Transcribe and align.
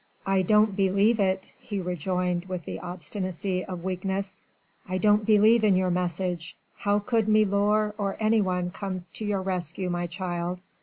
"I 0.25 0.41
don't 0.41 0.75
believe 0.75 1.19
it," 1.19 1.43
he 1.59 1.79
rejoined 1.79 2.45
with 2.45 2.65
the 2.65 2.79
obstinacy 2.79 3.63
of 3.63 3.83
weakness. 3.83 4.41
"I 4.89 4.97
don't 4.97 5.27
believe 5.27 5.63
in 5.63 5.75
your 5.75 5.91
message... 5.91 6.55
how 6.77 6.97
could 6.97 7.27
milor 7.27 7.93
or 7.99 8.17
anyone 8.19 8.71
come 8.71 9.05
to 9.13 9.25
your 9.25 9.43
rescue, 9.43 9.91
my 9.91 10.07
child?... 10.07 10.59